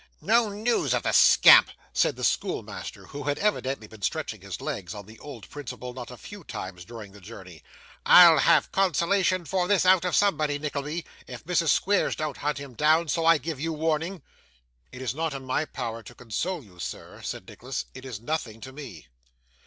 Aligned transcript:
'No 0.19 0.49
news 0.49 0.95
of 0.95 1.03
the 1.03 1.11
scamp!' 1.11 1.69
said 1.93 2.15
the 2.15 2.23
schoolmaster, 2.23 3.05
who 3.05 3.25
had 3.25 3.37
evidently 3.37 3.85
been 3.85 4.01
stretching 4.01 4.41
his 4.41 4.59
legs, 4.59 4.95
on 4.95 5.05
the 5.05 5.19
old 5.19 5.47
principle, 5.51 5.93
not 5.93 6.09
a 6.09 6.17
few 6.17 6.43
times 6.43 6.83
during 6.83 7.11
the 7.11 7.21
journey. 7.21 7.61
'I'll 8.03 8.39
have 8.39 8.71
consolation 8.71 9.45
for 9.45 9.67
this 9.67 9.85
out 9.85 10.03
of 10.03 10.15
somebody, 10.15 10.57
Nickleby, 10.57 11.05
if 11.27 11.45
Mrs. 11.45 11.69
Squeers 11.69 12.15
don't 12.15 12.37
hunt 12.37 12.57
him 12.57 12.73
down; 12.73 13.09
so 13.09 13.27
I 13.27 13.37
give 13.37 13.59
you 13.59 13.73
warning.' 13.73 14.23
'It 14.91 15.03
is 15.03 15.13
not 15.13 15.35
in 15.35 15.45
my 15.45 15.65
power 15.65 16.01
to 16.01 16.15
console 16.15 16.63
you, 16.63 16.79
sir,' 16.79 17.21
said 17.23 17.47
Nicholas. 17.47 17.85
'It 17.93 18.03
is 18.03 18.19
nothing 18.19 18.59
to 18.61 18.71
me. 18.71 19.05